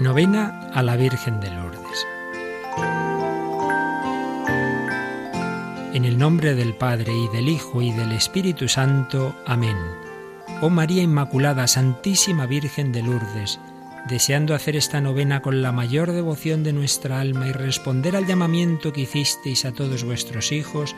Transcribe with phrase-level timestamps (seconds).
[0.00, 2.06] Novena a la Virgen de Lourdes.
[5.92, 9.34] En el nombre del Padre y del Hijo y del Espíritu Santo.
[9.44, 9.76] Amén.
[10.60, 13.58] Oh María Inmaculada, Santísima Virgen de Lourdes,
[14.08, 18.92] deseando hacer esta novena con la mayor devoción de nuestra alma y responder al llamamiento
[18.92, 20.94] que hicisteis a todos vuestros hijos,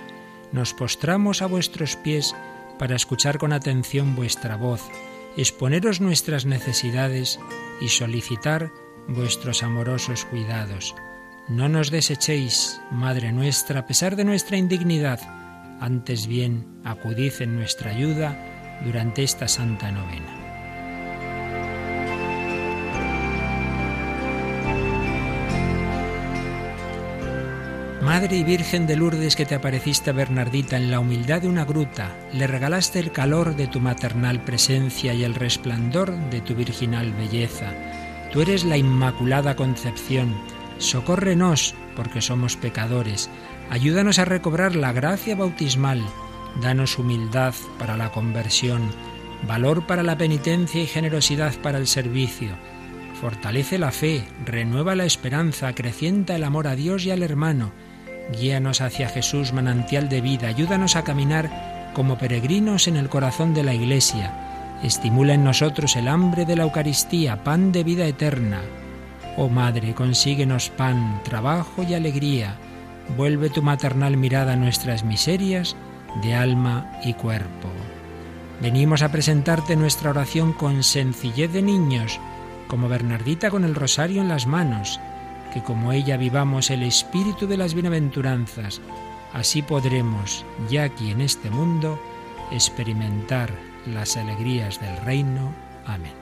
[0.52, 2.34] nos postramos a vuestros pies
[2.78, 4.82] para escuchar con atención vuestra voz,
[5.38, 7.40] exponeros nuestras necesidades
[7.80, 8.70] y solicitar
[9.08, 10.94] vuestros amorosos cuidados.
[11.48, 15.20] No nos desechéis, Madre nuestra, a pesar de nuestra indignidad,
[15.80, 20.36] antes bien acudid en nuestra ayuda durante esta santa novena.
[28.02, 31.64] Madre y Virgen de Lourdes que te apareciste a Bernardita en la humildad de una
[31.64, 37.12] gruta, le regalaste el calor de tu maternal presencia y el resplandor de tu virginal
[37.12, 37.72] belleza
[38.32, 40.36] Tú eres la Inmaculada Concepción.
[40.78, 43.28] Socórrenos, porque somos pecadores.
[43.70, 46.00] Ayúdanos a recobrar la gracia bautismal.
[46.62, 48.82] Danos humildad para la conversión,
[49.48, 52.50] valor para la penitencia y generosidad para el servicio.
[53.20, 57.72] Fortalece la fe, renueva la esperanza, acrecienta el amor a Dios y al hermano.
[58.32, 60.48] Guíanos hacia Jesús, manantial de vida.
[60.48, 64.49] Ayúdanos a caminar como peregrinos en el corazón de la Iglesia
[64.82, 68.62] Estimula en nosotros el hambre de la Eucaristía, pan de vida eterna.
[69.36, 72.56] Oh Madre, consíguenos pan, trabajo y alegría.
[73.14, 75.76] Vuelve tu maternal mirada a nuestras miserias
[76.22, 77.68] de alma y cuerpo.
[78.62, 82.18] Venimos a presentarte nuestra oración con sencillez de niños,
[82.66, 84.98] como Bernardita con el rosario en las manos,
[85.52, 88.80] que como ella vivamos el espíritu de las bienaventuranzas,
[89.34, 92.00] así podremos, ya aquí en este mundo,
[92.50, 95.52] experimentar las alegrías del reino.
[95.86, 96.12] Amén.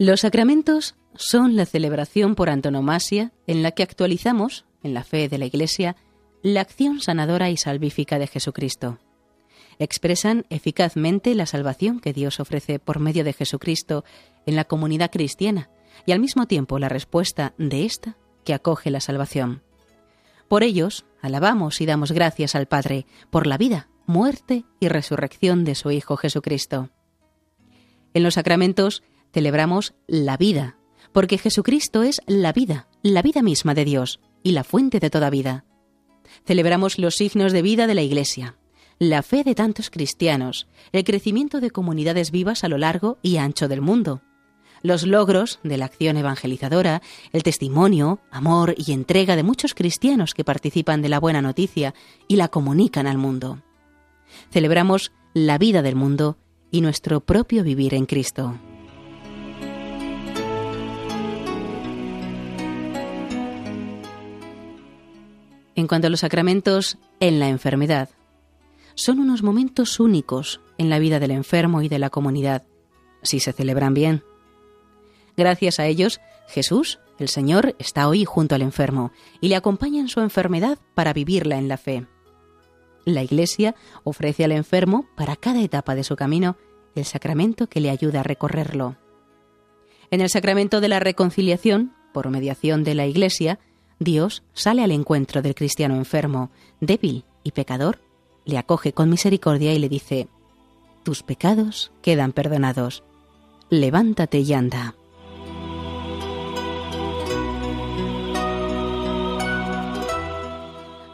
[0.00, 5.38] Los sacramentos son la celebración por antonomasia en la que actualizamos, en la fe de
[5.38, 5.96] la Iglesia,
[6.40, 9.00] la acción sanadora y salvífica de Jesucristo.
[9.80, 14.04] Expresan eficazmente la salvación que Dios ofrece por medio de Jesucristo
[14.46, 15.68] en la comunidad cristiana
[16.06, 19.64] y al mismo tiempo la respuesta de ésta que acoge la salvación.
[20.46, 25.74] Por ellos, alabamos y damos gracias al Padre por la vida, muerte y resurrección de
[25.74, 26.90] su Hijo Jesucristo.
[28.14, 29.02] En los sacramentos
[29.32, 30.76] celebramos la vida,
[31.12, 35.30] porque Jesucristo es la vida, la vida misma de Dios y la fuente de toda
[35.30, 35.64] vida.
[36.46, 38.56] Celebramos los signos de vida de la Iglesia,
[38.98, 43.68] la fe de tantos cristianos, el crecimiento de comunidades vivas a lo largo y ancho
[43.68, 44.22] del mundo,
[44.82, 47.02] los logros de la acción evangelizadora,
[47.32, 51.94] el testimonio, amor y entrega de muchos cristianos que participan de la buena noticia
[52.26, 53.62] y la comunican al mundo.
[54.50, 56.38] Celebramos la vida del mundo
[56.70, 58.58] y nuestro propio vivir en Cristo.
[65.78, 68.08] En cuanto a los sacramentos en la enfermedad,
[68.96, 72.64] son unos momentos únicos en la vida del enfermo y de la comunidad,
[73.22, 74.24] si se celebran bien.
[75.36, 80.08] Gracias a ellos, Jesús, el Señor, está hoy junto al enfermo y le acompaña en
[80.08, 82.08] su enfermedad para vivirla en la fe.
[83.04, 86.56] La Iglesia ofrece al enfermo, para cada etapa de su camino,
[86.96, 88.96] el sacramento que le ayuda a recorrerlo.
[90.10, 93.60] En el sacramento de la reconciliación, por mediación de la Iglesia,
[93.98, 96.50] Dios sale al encuentro del cristiano enfermo,
[96.80, 98.00] débil y pecador,
[98.44, 100.28] le acoge con misericordia y le dice,
[101.02, 103.02] Tus pecados quedan perdonados,
[103.70, 104.94] levántate y anda.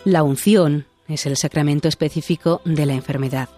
[0.04, 3.48] La unción es el sacramento específico de la enfermedad.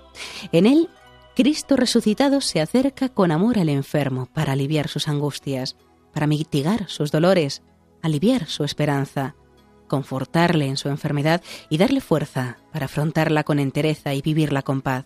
[0.53, 0.89] En él,
[1.35, 5.77] Cristo resucitado se acerca con amor al enfermo para aliviar sus angustias,
[6.15, 7.63] para mitigar sus dolores
[8.03, 9.35] aliviar su esperanza,
[9.89, 15.05] confortarle en su enfermedad y darle fuerza para afrontarla con entereza y vivirla con paz.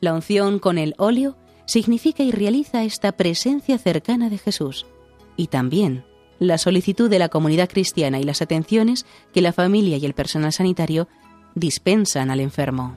[0.00, 1.36] La unción con el óleo
[1.66, 4.86] significa y realiza esta presencia cercana de Jesús
[5.36, 6.04] y también
[6.38, 10.52] la solicitud de la comunidad cristiana y las atenciones que la familia y el personal
[10.52, 11.08] sanitario
[11.54, 12.96] dispensan al enfermo.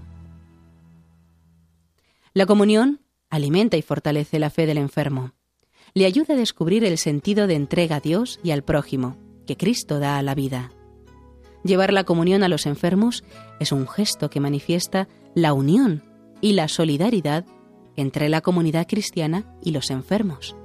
[2.33, 5.33] La comunión alimenta y fortalece la fe del enfermo.
[5.93, 9.99] Le ayuda a descubrir el sentido de entrega a Dios y al prójimo que Cristo
[9.99, 10.71] da a la vida.
[11.63, 13.23] Llevar la comunión a los enfermos
[13.59, 16.03] es un gesto que manifiesta la unión
[16.41, 17.45] y la solidaridad
[17.95, 20.55] entre la comunidad cristiana y los enfermos.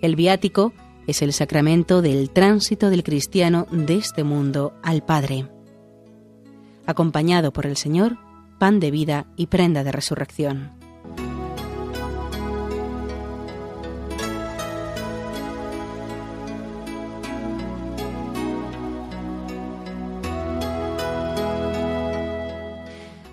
[0.00, 0.72] El viático
[1.06, 5.48] es el sacramento del tránsito del cristiano de este mundo al Padre.
[6.86, 8.16] Acompañado por el Señor,
[8.58, 10.81] pan de vida y prenda de resurrección.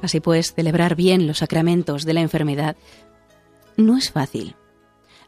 [0.01, 2.77] Así pues, celebrar bien los sacramentos de la enfermedad
[3.77, 4.55] no es fácil.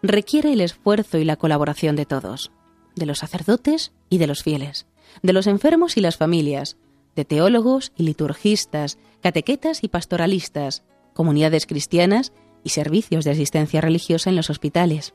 [0.01, 2.51] Requiere el esfuerzo y la colaboración de todos,
[2.95, 4.87] de los sacerdotes y de los fieles,
[5.21, 6.77] de los enfermos y las familias,
[7.15, 10.83] de teólogos y liturgistas, catequetas y pastoralistas,
[11.13, 12.33] comunidades cristianas
[12.63, 15.13] y servicios de asistencia religiosa en los hospitales.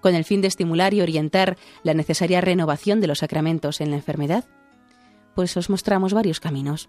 [0.00, 3.96] Con el fin de estimular y orientar la necesaria renovación de los sacramentos en la
[3.96, 4.44] enfermedad,
[5.34, 6.88] pues os mostramos varios caminos.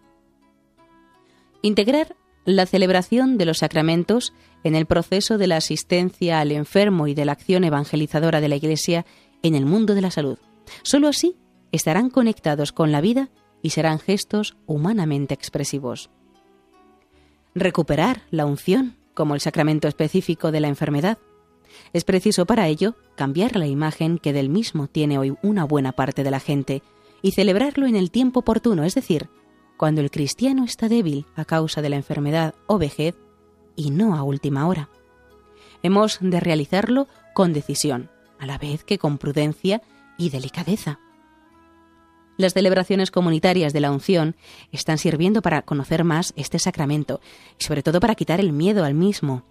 [1.61, 2.15] Integrar
[2.45, 4.33] la celebración de los sacramentos
[4.63, 8.55] en el proceso de la asistencia al enfermo y de la acción evangelizadora de la
[8.55, 9.05] Iglesia
[9.43, 10.37] en el mundo de la salud.
[10.83, 11.35] Solo así
[11.71, 13.29] estarán conectados con la vida
[13.61, 16.09] y serán gestos humanamente expresivos.
[17.55, 21.17] Recuperar la unción como el sacramento específico de la enfermedad.
[21.93, 26.23] Es preciso para ello cambiar la imagen que del mismo tiene hoy una buena parte
[26.23, 26.81] de la gente
[27.21, 29.29] y celebrarlo en el tiempo oportuno, es decir,
[29.79, 33.15] cuando el cristiano está débil a causa de la enfermedad o vejez
[33.77, 34.89] y no a última hora.
[35.83, 39.81] Hemos de realizarlo con decisión, a la vez que con prudencia
[40.17, 40.99] y delicadeza.
[42.35, 44.35] Las celebraciones comunitarias de la unción
[44.73, 47.21] están sirviendo para conocer más este sacramento
[47.57, 49.45] y sobre todo para quitar el miedo al mismo.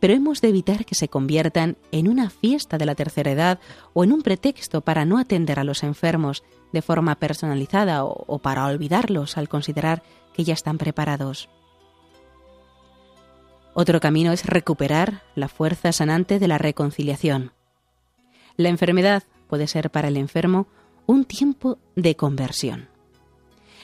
[0.00, 3.58] Pero hemos de evitar que se conviertan en una fiesta de la tercera edad
[3.94, 8.66] o en un pretexto para no atender a los enfermos de forma personalizada o, para
[8.66, 10.02] olvidarlos al considerar
[10.34, 11.48] que ya están preparados.
[13.74, 17.52] Otro camino es recuperar la fuerza sanante de la reconciliación.
[18.56, 20.66] La enfermedad puede ser para el enfermo
[21.06, 22.88] un tiempo de conversión.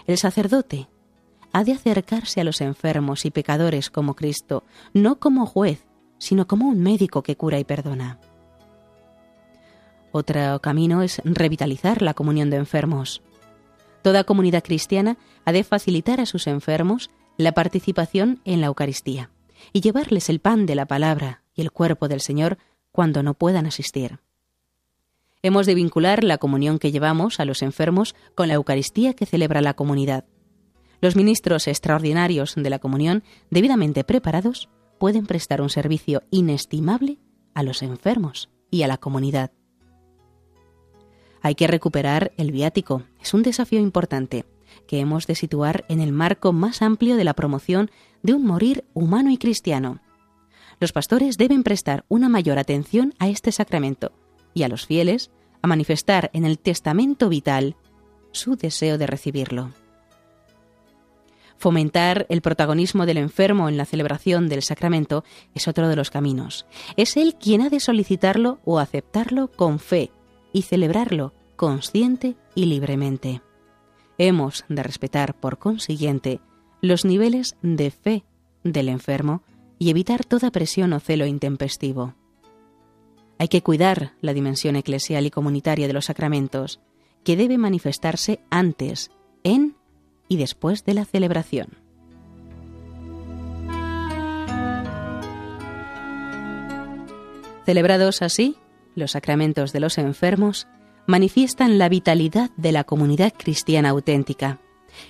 [0.06, 0.88] El sacerdote
[1.52, 5.86] ha de acercarse a los enfermos y pecadores como Cristo, no como juez,
[6.18, 8.18] sino como un médico que cura y perdona.
[10.12, 13.22] Otro camino es revitalizar la comunión de enfermos.
[14.02, 19.30] Toda comunidad cristiana ha de facilitar a sus enfermos la participación en la Eucaristía
[19.72, 22.58] y llevarles el pan de la palabra y el cuerpo del Señor
[22.92, 24.20] cuando no puedan asistir.
[25.42, 29.60] Hemos de vincular la comunión que llevamos a los enfermos con la Eucaristía que celebra
[29.60, 30.24] la comunidad.
[31.00, 37.18] Los ministros extraordinarios de la comunión, debidamente preparados, pueden prestar un servicio inestimable
[37.54, 39.52] a los enfermos y a la comunidad.
[41.40, 43.02] Hay que recuperar el viático.
[43.20, 44.46] Es un desafío importante
[44.86, 47.90] que hemos de situar en el marco más amplio de la promoción
[48.22, 50.00] de un morir humano y cristiano.
[50.80, 54.12] Los pastores deben prestar una mayor atención a este sacramento
[54.54, 55.30] y a los fieles
[55.62, 57.76] a manifestar en el testamento vital
[58.32, 59.70] su deseo de recibirlo.
[61.56, 65.24] Fomentar el protagonismo del enfermo en la celebración del sacramento
[65.54, 66.66] es otro de los caminos.
[66.96, 70.10] Es él quien ha de solicitarlo o aceptarlo con fe
[70.52, 73.42] y celebrarlo consciente y libremente.
[74.18, 76.40] Hemos de respetar, por consiguiente,
[76.80, 78.24] los niveles de fe
[78.62, 79.42] del enfermo
[79.78, 82.14] y evitar toda presión o celo intempestivo.
[83.38, 86.80] Hay que cuidar la dimensión eclesial y comunitaria de los sacramentos,
[87.24, 89.10] que debe manifestarse antes,
[89.42, 89.76] en
[90.28, 91.68] y después de la celebración.
[97.64, 98.56] Celebrados así,
[98.94, 100.66] los sacramentos de los enfermos
[101.06, 104.60] manifiestan la vitalidad de la comunidad cristiana auténtica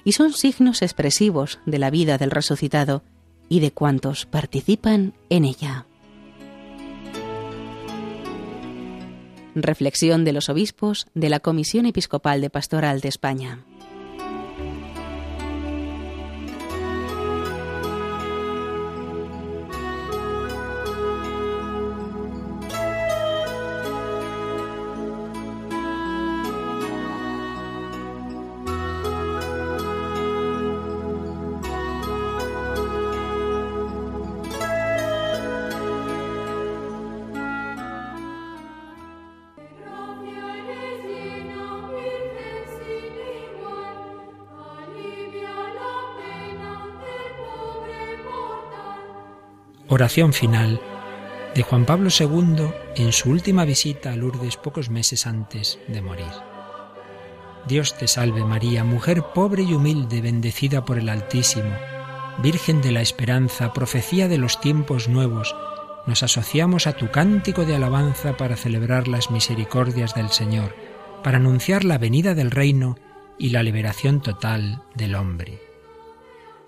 [0.05, 3.03] y son signos expresivos de la vida del resucitado
[3.49, 5.87] y de cuantos participan en ella.
[9.55, 13.65] Reflexión de los obispos de la Comisión Episcopal de Pastoral de España.
[49.89, 50.81] Oración final
[51.55, 56.33] de Juan Pablo II en su última visita a Lourdes pocos meses antes de morir.
[57.69, 61.71] Dios te salve María, mujer pobre y humilde, bendecida por el Altísimo,
[62.43, 65.55] Virgen de la Esperanza, profecía de los tiempos nuevos,
[66.07, 70.75] nos asociamos a tu cántico de alabanza para celebrar las misericordias del Señor,
[71.23, 72.97] para anunciar la venida del reino
[73.39, 75.74] y la liberación total del hombre.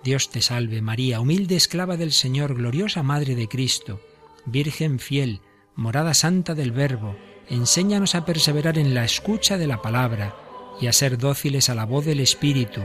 [0.07, 4.01] Dios te salve María, humilde esclava del Señor, gloriosa Madre de Cristo,
[4.45, 5.41] Virgen fiel,
[5.75, 7.17] morada santa del Verbo,
[7.49, 10.37] enséñanos a perseverar en la escucha de la palabra
[10.81, 12.83] y a ser dóciles a la voz del Espíritu,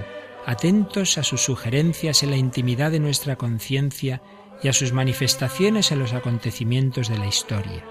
[0.47, 4.23] atentos a sus sugerencias en la intimidad de nuestra conciencia
[4.63, 7.85] y a sus manifestaciones en los acontecimientos de la historia.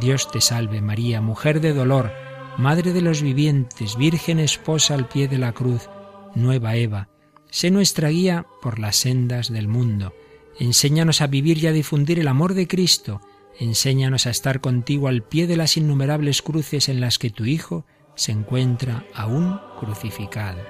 [0.00, 2.10] Dios te salve María, mujer de dolor,
[2.56, 5.90] Madre de los vivientes, Virgen esposa al pie de la cruz,
[6.34, 7.10] nueva Eva,
[7.50, 10.14] sé nuestra guía por las sendas del mundo.
[10.58, 13.20] Enséñanos a vivir y a difundir el amor de Cristo.
[13.58, 17.84] Enséñanos a estar contigo al pie de las innumerables cruces en las que tu Hijo
[18.14, 20.60] se encuentra aún crucificado.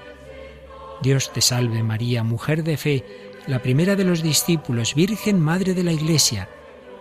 [1.03, 3.05] Dios te salve María, mujer de fe,
[3.47, 6.49] la primera de los discípulos, Virgen Madre de la Iglesia.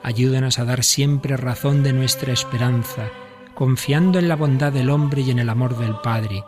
[0.02, 3.10] Ayúdanos a dar siempre razón de nuestra esperanza,
[3.54, 6.44] confiando en la bondad del hombre y en el amor del Padre.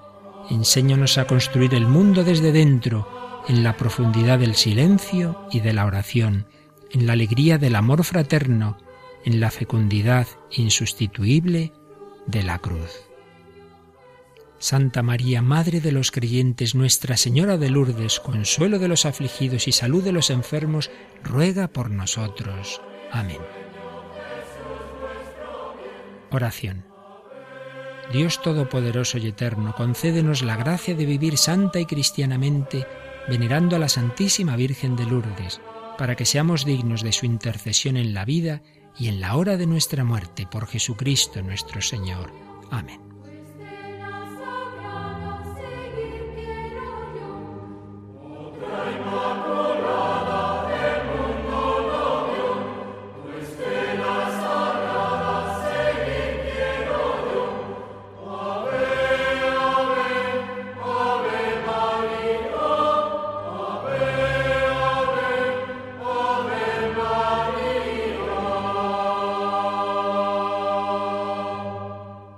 [0.49, 5.85] Enséñanos a construir el mundo desde dentro, en la profundidad del silencio y de la
[5.85, 6.47] oración,
[6.91, 8.77] en la alegría del amor fraterno,
[9.25, 11.73] en la fecundidad insustituible
[12.27, 13.11] de la cruz.
[14.59, 19.71] Santa María, Madre de los creyentes, Nuestra Señora de Lourdes, consuelo de los afligidos y
[19.71, 20.91] salud de los enfermos,
[21.23, 22.79] ruega por nosotros.
[23.11, 23.39] Amén.
[26.29, 26.85] Oración.
[28.13, 32.85] Dios Todopoderoso y Eterno, concédenos la gracia de vivir santa y cristianamente,
[33.31, 35.61] venerando a la Santísima Virgen de Lourdes,
[35.97, 38.61] para que seamos dignos de su intercesión en la vida
[38.99, 42.29] y en la hora de nuestra muerte, por Jesucristo nuestro Señor.
[42.71, 43.10] Amén.